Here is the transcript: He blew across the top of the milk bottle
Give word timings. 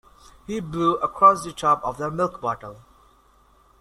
He 0.47 0.59
blew 0.59 0.95
across 0.95 1.43
the 1.43 1.53
top 1.53 1.83
of 1.83 1.99
the 1.99 2.09
milk 2.09 2.41
bottle 2.41 2.77